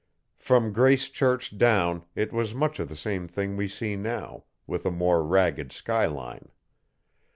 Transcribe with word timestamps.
From 0.39 0.73
Grace 0.73 1.09
Church 1.09 1.55
down 1.55 2.05
it 2.15 2.33
was 2.33 2.55
much 2.55 2.79
of 2.79 2.89
the 2.89 2.95
same 2.95 3.27
thing 3.27 3.55
we 3.55 3.67
see 3.67 3.95
now, 3.95 4.45
with 4.65 4.83
a 4.83 4.89
more 4.89 5.23
ragged 5.23 5.71
sky 5.71 6.07
line. 6.07 6.49